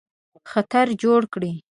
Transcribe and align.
خطر 0.51 0.87
جوړ 1.01 1.21
کړي. 1.33 1.53